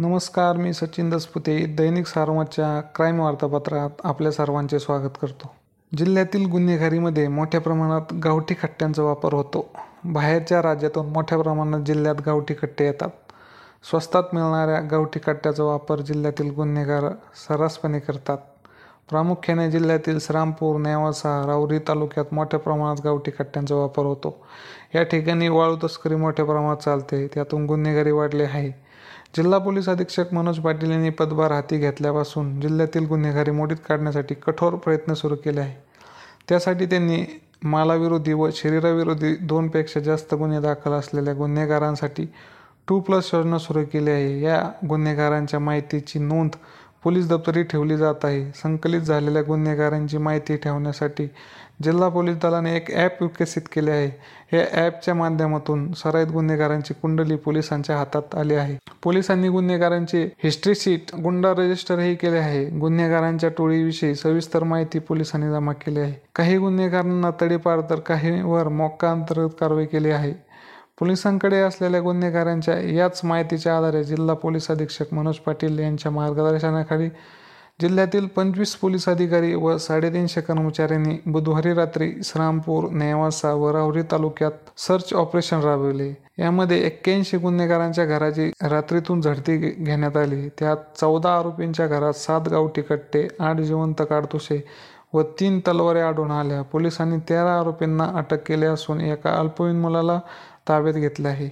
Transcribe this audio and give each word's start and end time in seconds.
नमस्कार 0.00 0.56
मी 0.56 0.72
सचिन 0.72 1.10
दसपुते 1.10 1.66
दैनिक 1.66 2.06
सारवाच्या 2.06 2.80
क्राईम 2.94 3.20
वार्तापत्रात 3.20 3.90
आपल्या 4.04 4.32
सर्वांचे 4.32 4.78
स्वागत 4.78 5.18
करतो. 5.22 5.50
जिल्ह्यातील 5.96 6.50
गुन्हेगारीमध्ये 6.50 7.28
मोठ्या 7.28 7.60
प्रमाणात 7.60 8.14
गावठी 8.24 8.54
खट्ट्यांचा 8.62 9.02
वापर 9.02 9.34
होतो. 9.34 9.70
बाहेरच्या 10.04 10.62
राज्यातून 10.62 11.06
मोठ्या 11.06 11.38
प्रमाणात 11.38 11.80
जिल्ह्यात 11.80 12.14
गावठी 12.26 12.54
खट्टे 12.62 12.86
येतात. 12.86 13.08
स्वस्तात 13.90 14.22
मिळणाऱ्या 14.32 14.80
गावठी 14.80 15.20
खट्ट्याचा 15.26 15.64
वापर 15.64 16.00
जिल्ह्यातील 16.00 16.54
गुन्हेगार 16.54 17.04
सर्रासपणे 17.48 17.98
करतात. 17.98 18.38
प्रामुख्याने 19.10 19.70
जिल्ह्यातील 19.70 20.18
श्रामपूर 20.18 20.80
नेवासा 20.80 21.44
राऊरी 21.46 21.78
तालुक्यात 21.78 22.34
मोठ्या 22.34 22.60
प्रमाणात 22.60 22.96
गावठी 23.04 23.30
खट्ट्यांचा 23.38 23.74
वापर 23.74 24.04
होतो. 24.04 24.46
या 24.94 25.02
ठिकाणी 25.02 25.48
वाळू 25.48 25.76
तस्करी 25.84 26.14
मोठ्या 26.14 26.44
प्रमाणात 26.44 26.76
चालते 26.76 27.26
त्यातून 27.26 27.66
गुन्हेगारी 27.66 28.10
वाढले 28.10 28.44
आहे. 28.44 28.89
जिल्हा 29.36 29.58
पोलीस 29.58 29.88
अधीक्षक 29.88 30.32
मनोज 30.32 30.58
पाटील 30.58 30.90
यांनी 30.90 31.10
पदभार 31.10 31.52
हाती 31.52 31.78
घेतल्यापासून 31.78 32.60
जिल्ह्यातील 32.60 33.06
गुन्हेगारी 33.06 33.50
मोडीत 33.50 33.76
काढण्यासाठी 33.88 34.34
कठोर 34.34 34.74
प्रयत्न 34.74 35.14
सुरू 35.14 35.36
केले 35.36 35.60
आहे 35.60 35.76
त्यासाठी 36.48 36.86
त्यांनी 36.86 37.22
मालाविरोधी 37.62 38.32
व 38.32 38.48
शरीराविरोधी 38.52 39.34
दोनपेक्षा 39.36 40.00
जास्त 40.00 40.34
गुन्हे 40.34 40.60
दाखल 40.60 40.92
असलेल्या 40.92 41.34
गुन्हेगारांसाठी 41.34 42.26
टू 42.88 43.00
प्लस 43.00 43.30
योजना 43.34 43.58
सुरू 43.58 43.84
केली 43.92 44.10
आहे. 44.10 44.40
या 44.42 44.70
गुन्हेगारांच्या 44.88 45.60
माहितीची 45.60 46.18
नोंद 46.18 46.50
पोलीस 47.04 47.28
दप्तरी 47.28 47.62
ठेवली 47.62 47.96
जात 47.96 48.24
आहे. 48.24 48.44
संकलित 48.54 49.00
झालेल्या 49.00 49.42
गुन्हेगारांची 49.42 50.18
माहिती 50.18 50.56
ठेवण्यासाठी 50.56 51.28
जिल्हा 51.82 52.08
पोलीस 52.08 52.36
दलाने 52.36 52.74
एक 52.76 52.90
ॲप 52.94 53.22
विकसित 53.22 53.62
केले 53.72 53.90
आहे. 53.90 54.10
या 54.52 54.64
ॲपच्या 54.84 55.14
माध्यमातून 55.14 55.92
सराईत 55.92 56.26
गुन्हेगारांची 56.26 56.94
कुंडली 56.94 57.36
पोलिसांच्या 57.36 57.96
हातात 57.96 58.34
आली 58.34 58.54
आहे. 58.54 58.76
पोलिसांनी 59.02 59.48
गुन्हेगारांची 59.48 60.22
हिस्ट्री 60.44 60.74
शीट 60.74 61.14
गुंडा 61.22 61.52
रजिस्टरही 61.52 62.14
केले 62.14 62.38
आहे. 62.38 62.64
गुन्हेगारांच्या 62.78 63.50
टोळीविषयी 63.50 64.14
सविस्तर 64.14 64.64
माहिती 64.64 64.98
पोलिसांनी 64.98 65.50
जमा 65.50 65.72
केली 65.72 66.00
आहे. 66.00 66.14
काही 66.34 66.58
गुन्हेगारांना 66.58 67.30
तडीपार 67.40 67.80
तर 67.80 68.00
काहीवर 68.00 68.68
मोक्का 68.68 69.10
अंतर्गत 69.10 69.54
कारवाई 69.60 69.86
केली 69.86 70.10
आहे. 70.10 70.49
पोलिसांकडे 71.00 71.58
असलेल्या 71.58 72.00
गुन्हेगारांच्या 72.00 72.74
याच 72.94 73.20
माहितीच्या 73.24 73.76
आधारे 73.76 74.02
जिल्हा 74.04 74.34
पोलीस 74.34 74.70
अधीक्षक 74.70 75.12
मनोज 75.14 75.36
पाटील 75.36 75.78
यांच्या 75.78 76.10
मार्गदर्शनाखाली 76.12 77.08
जिल्ह्यातील 77.80 78.26
पंचवीस 78.26 78.74
पोलीस 78.76 79.08
अधिकारी 79.08 79.54
व 79.54 79.76
साडेतीनशे 79.78 80.40
कर्मचाऱ्यांनी 80.40 81.16
बुधवारी 81.26 81.72
रात्री 81.74 82.10
श्रामपूर 82.24 82.88
नेवासा 82.92 83.52
व 83.54 83.70
राहुरी 83.70 84.02
तालुक्यात 84.10 84.68
सर्च 84.78 85.14
ऑपरेशन 85.14 85.60
राबविले. 85.60 86.12
यामध्ये 86.38 86.80
एक्क्याऐंशी 86.86 87.36
गुन्हेगारांच्या 87.36 88.04
घराची 88.04 88.50
रात्रीतून 88.62 89.20
झडती 89.20 89.56
घेण्यात 89.56 90.16
आली. 90.16 90.48
त्यात 90.58 90.76
चौदा 91.00 91.36
आरोपींच्या 91.38 91.86
घरात 91.86 92.12
सात 92.12 92.48
गावठी 92.50 92.82
कट्टे 92.82 93.26
आठ 93.40 93.56
जिवंत 93.56 94.02
काडतुसे 94.10 94.62
व 95.12 95.22
तीन 95.40 95.58
तलवारे 95.68 96.00
आढळून 96.00 96.30
आल्या. 96.30 96.62
पोलिसांनी 96.62 97.16
तेरा 97.28 97.58
आरोपींना 97.60 98.10
अटक 98.14 98.46
केली 98.46 98.66
असून 98.66 99.00
एका 99.00 99.30
अल्पवयीन 99.38 99.80
मुलाला 99.80 100.20
ताब्यात 100.70 100.94
घेतले 100.94 101.28
आहे. 101.28 101.48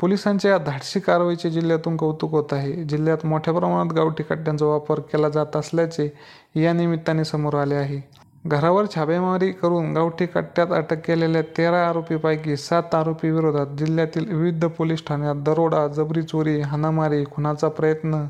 पोलिसांच्या 0.00 0.50
या 0.50 0.58
धाडसी 0.58 1.00
कारवाईचे 1.00 1.50
जिल्ह्यातून 1.50 1.96
कौतुक 1.96 2.30
होत 2.30 2.52
आहे. 2.52 2.72
जिल्ह्यात 2.72 3.26
मोठ्या 3.26 3.54
प्रमाणात 3.54 3.92
गावठी 3.92 4.22
कट्ट्यांचा 4.22 4.66
वापर 4.66 5.00
केला 5.00 5.28
जात 5.28 5.56
असल्याचे 5.56 6.12
या 6.54 6.72
निमित्ताने 6.72 7.24
समोर 7.24 7.54
आले 7.54 7.74
आहे. 7.74 8.00
घरावर 8.46 8.84
छापेमारी 8.94 9.50
करून 9.52 9.92
गावठी 9.92 10.26
कट्ट्यात 10.26 10.72
अटक 10.72 11.06
केलेल्या 11.06 11.42
तेरा 11.42 11.88
आरोपीपैकी 11.88 12.56
सात 12.56 12.94
आरोपी 12.94 13.30
विरोधात 13.30 13.66
जिल्ह्यातील 13.78 14.32
विविध 14.32 14.64
पोलीस 14.64 15.06
ठाण्यात 15.06 15.34
दरोडा 15.36 15.86
जबरी 15.88 16.22
चोरी 16.22 16.60
हाणामारी 16.60 17.24
खुनाचा 17.24 17.68
प्रयत्न 17.68 18.24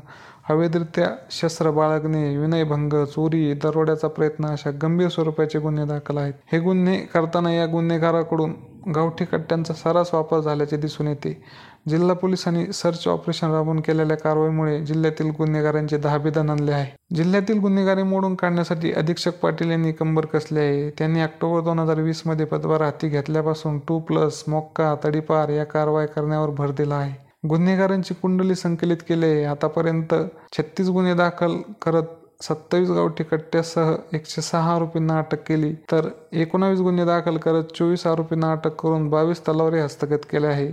अवैधरित्या 0.49 1.07
शस्त्र 1.31 1.71
बाळगणे 1.71 2.37
विनयभंग 2.37 2.93
चोरी 3.05 3.53
दरोड्याचा 3.53 4.07
प्रयत्न 4.07 4.45
अशा 4.45 4.71
गंभीर 4.81 5.07
स्वरूपाचे 5.07 5.59
गुन्हे 5.59 5.85
दाखल 5.85 6.17
आहेत. 6.17 6.33
हे 6.51 6.59
गुन्हे 6.59 6.97
करताना 6.97 7.53
या 7.53 7.65
गुन्हेगाराकडून 7.65 8.53
गावठी 8.95 9.25
कट्ट्यांचा 9.25 9.73
सर्रास 9.73 10.13
वापर 10.13 10.39
झाल्याचे 10.39 10.77
दिसून 10.77 11.07
येते. 11.07 11.43
जिल्हा 11.89 12.13
पोलिसांनी 12.13 12.65
सर्च 12.73 13.07
ऑपरेशन 13.07 13.51
राबवून 13.51 13.79
केलेल्या 13.79 14.17
कारवाईमुळे 14.17 14.81
जिल्ह्यातील 14.81 15.31
गुन्हेगारांचे 15.31 15.97
दहाबेदान 15.97 16.49
आणले 16.49 16.71
आहे. 16.71 17.15
जिल्ह्यातील 17.15 17.59
गुन्हेगारी 17.59 18.03
मोडून 18.03 18.35
काढण्यासाठी 18.35 18.91
अधीक्षक 18.93 19.39
पाटील 19.39 19.71
यांनी 19.71 19.91
कंबर 19.91 20.25
कसले 20.25 20.59
आहे? 20.59 20.89
त्यांनी 20.89 21.21
ऑक्टोबर 21.21 21.61
दोन 21.61 21.79
हजार 21.79 21.99
वीसमध्ये 21.99 22.45
पदभार 22.45 22.81
हाती 22.81 23.07
घेतल्यापासून 23.07 23.79
टू 23.79 23.99
प्लस 23.99 24.43
मोक्का 24.47 24.95
तडीपार 25.05 25.49
या 25.49 25.63
कारवाई 25.63 26.05
करण्यावर 26.05 26.49
भर 26.49 26.71
दिला 26.71 26.95
आहे. 26.95 27.25
गुन्हेगारांची 27.47 28.13
कुंडली 28.13 28.55
संकलित 28.55 28.97
केली 28.97 29.25
आहे. 29.25 29.43
आतापर्यंत 29.43 30.13
छत्तीस 30.57 30.89
गुन्हे 30.89 31.13
दाखल 31.13 31.57
करत 31.81 32.03
सत्तावीस 32.41 32.89
गावठी 32.89 33.23
कट्ट्यासह 33.23 33.95
एकशे 34.13 34.41
सहा 34.41 34.75
आरोपींना 34.75 35.17
अटक 35.17 35.47
केली. 35.47 35.73
तर 35.73 36.09
एकोणावीस 36.33 36.79
गुन्हे 36.79 37.05
दाखल 37.05 37.37
करत 37.37 37.63
चोवीस 37.63 38.07
आरोपींना 38.07 38.51
अटक 38.51 38.75
करून 38.75 39.09
बावीस 39.09 39.41
तलावरी 39.41 39.79
हस्तगत 39.79 40.25
केले 40.29 40.47
आहे. 40.47 40.71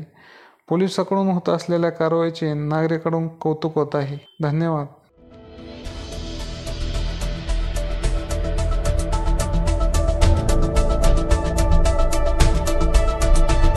पोलिसांकडून 0.69 1.29
होत 1.29 1.49
असलेल्या 1.49 1.91
कारवाईचे 1.91 2.55
नागरिकांकडून 2.55 3.29
कौतुक 3.29 3.75
होत 3.75 3.95
आहे. 3.95 4.19
धन्यवाद. 4.43 4.87